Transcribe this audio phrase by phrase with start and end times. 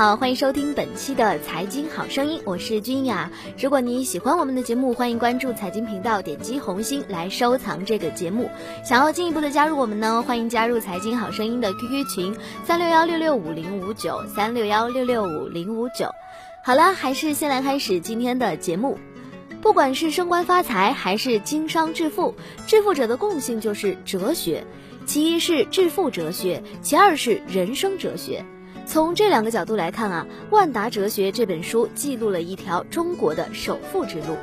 [0.00, 3.30] 好，欢迎收听本期的《财经好声音》，我是君雅。
[3.60, 8.48] 如果你喜欢我们的节目，欢迎关注财经频道，点击红心来收藏这个节目。
[8.82, 12.34] 想要进一步的加入我们呢，欢迎加入《财经好声音》的 QQ 群
[12.64, 16.10] 三六幺六六五零五九三六幺六六五零五九。
[16.64, 18.98] 好了，还是先来开始今天的节目。
[19.60, 22.34] 不管是升官发财，还是经商致富，
[22.66, 24.64] 致富者的共性就是哲学。
[25.04, 28.42] 其一是致富哲学，其二是人生哲学。
[28.90, 34.36] 从这两个角度来看啊，《万达哲学》这本书记录了一条中国的首富之路。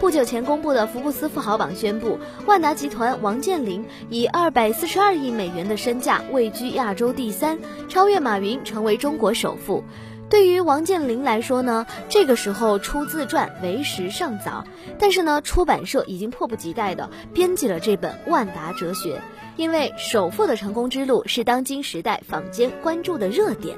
[0.00, 9.84] 不久前公布的福布斯富豪榜宣布，万达集团王健林以二百四十二亿美元的身价位居亚洲第三，超越马云，成为中国首富。
[10.28, 14.64] 对于王健林来说呢，这个时候出自传为时尚早，
[14.98, 19.18] 但是呢，出版社已经迫不及待地编辑了这本《万达哲学》。
[19.56, 23.74] 因为首富的成功之路是当今时代坊间关注的热点，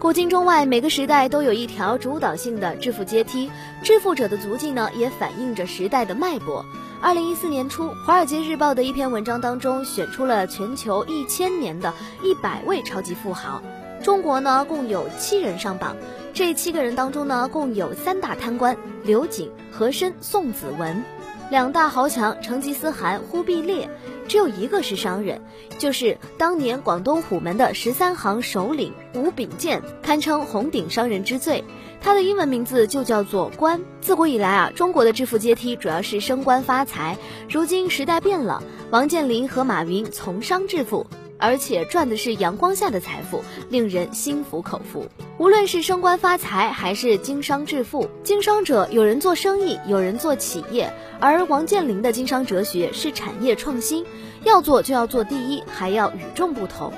[0.00, 3.50] 古今中外每个时代都有一条主导性的致富阶梯，
[3.82, 6.64] 致富者的足迹呢也反映着时代的脉搏。
[7.02, 13.60] 二零一四年初，《华尔街日报》的一篇文章当中选出了全球一千年的一百位超级富豪，
[14.02, 15.94] 中国呢共有七人上榜，
[16.32, 21.04] 这七个人当中呢共有三大贪官刘瑾、和珅、宋子文，
[21.50, 23.90] 两大豪强成吉思汗、忽必烈。
[24.28, 25.42] 只有一个是商人，
[25.76, 31.64] 就是当年广东虎门的十三行首领吴秉鉴，堪称红顶商人之最。
[32.00, 33.80] 他的英文名字就叫做官。
[34.00, 37.18] 自古以来啊，中国的致富阶梯主要是升官发财。
[37.48, 41.04] 如今时代变了，王健林和马云从商致富。
[41.40, 45.06] 而且赚的是阳光下的财富，令人心服口服。
[45.38, 50.92] 无论是升官发财，还是经商致富，经商者有人做生意，有人做企业。
[51.18, 54.04] 而王健林的经商哲学是产业创新，
[54.44, 56.92] 要做就要做第一，还要与众不同。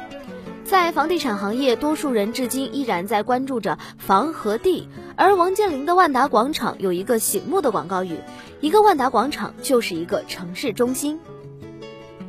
[0.64, 8.16] 在房地产行业，多数人至今依然在关注着房和地，而王健林的万达广场有一个醒目的广告语：
[8.60, 11.18] 一个万达广场就是一个城市中心。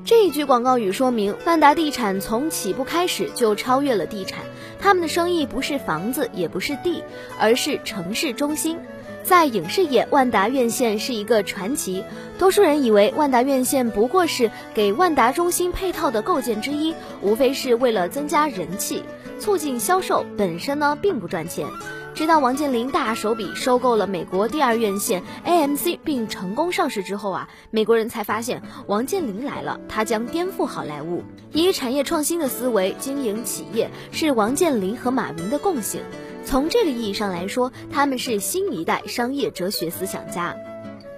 [0.06, 4.42] 这一句广告语说明，万达地产从起步开始就超越了地产，
[4.78, 7.02] 他们的生意不是房子，也不是地，
[7.40, 8.78] 而是城市中心。
[9.24, 12.04] 在影视业，万达院线是一个传奇。
[12.38, 19.04] 多数人以为万达院线不过是给万达中心配套的构建之一，无非是为了增加人气、
[19.40, 21.68] 促进销售，本身呢并不赚钱。
[22.14, 31.24] 直到王健林大手笔收购了美国第二院线 AMC 并成功上市之后啊，美国人才发现王健林来了，他将颠覆好莱坞。
[31.52, 36.02] 以产业创新的思维经营企业是王健林和马云的共性。
[36.46, 40.56] 从这个意义上来说，他们是新一代商业哲学思想家。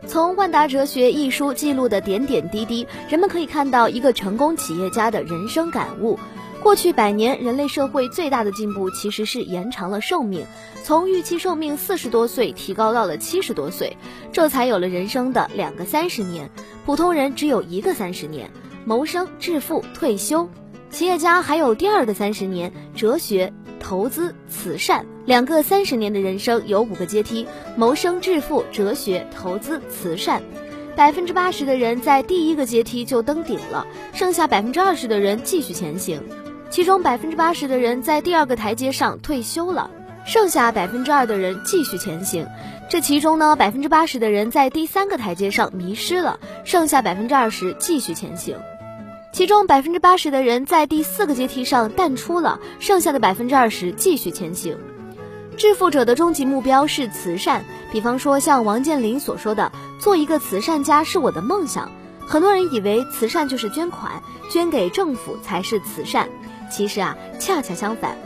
[0.07, 6.17] 从《万达哲学》一书记录的点点滴滴，人们可以看到一个成功企业家的人生感悟。
[6.65, 10.47] 过去百年，人类社会最大的进步其实是延长了寿命，
[10.83, 13.95] 从预期寿命四十多岁提高到了七十多岁，
[14.31, 16.49] 这才有了人生的两个三十年。
[16.83, 18.49] 普通人只有一个三十年：
[18.83, 20.49] 谋生、致富、退休；
[20.89, 25.05] 企业家还有第二个三十年：哲学、投资、慈善。
[25.25, 27.45] 两个三十年的人生有五个阶梯：
[27.77, 30.41] 谋生、致富、哲学、投资、慈善。
[30.95, 36.19] 百分之八十的人在第一个阶梯就登顶了，剩下百分之二十的人继续前行。
[36.69, 39.89] 其中百分之八十的人在第二个台阶上退休了，
[40.25, 42.45] 剩下百分之二的人继续前行。
[42.89, 48.57] 这其中呢，百分之八十的人在第三个台阶上迷失了，剩下百分之二十继续前行。
[49.31, 54.77] 其中百分之八十的人在第四个阶梯上淡出了，剩下的百分之二十继续前行。
[55.57, 61.89] 致富者的终极目标是慈善，比方说像王健林所说的，做一个慈善家是我的梦想。
[62.27, 64.21] 很多人以为慈善就是捐款，
[64.51, 66.27] 捐给政府才是慈善。
[66.75, 68.17] 其实啊，恰恰相反，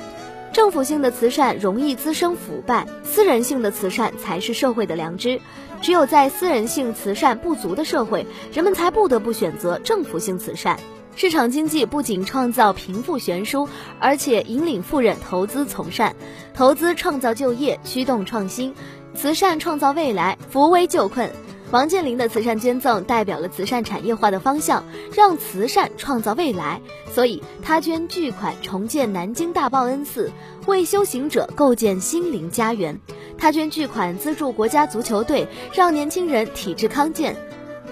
[0.52, 5.40] 政府性的慈善容易滋生腐败，私人性的慈善才是社会的良知。
[5.84, 10.80] 只有在私人性慈善不足的社会，人们才不得不选择政府性慈善。
[11.16, 13.70] 市场经济不仅创造贫富悬殊，
[14.00, 16.16] 而且引领富人投资从善，
[16.56, 18.72] 投资创造就业，驱动创新；
[19.14, 21.30] 慈善创造未来，扶危救困。
[21.72, 24.84] 王健林的慈善捐赠代表了慈善产业化的方向，
[25.16, 26.82] 让慈善创造未来。
[27.14, 30.32] 所以，他捐巨款重建南京大报恩寺，
[30.66, 32.96] 为修行者构建心灵家园；
[33.38, 37.36] 他捐巨款资助国家足球队，让年轻人体质康健。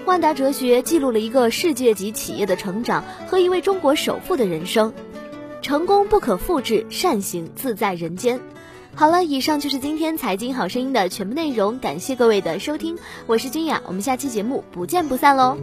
[0.06, 4.92] 万达哲学记录了一个世界级企业的成长和一位中国首富的人生，
[5.62, 8.40] 成功不可复制，善行自在人间。
[8.98, 12.98] 好了，以上就是今天财经好声音的全部内容，感谢各位的收听，
[13.28, 15.56] 我是君雅，我们下期节目不见不散喽。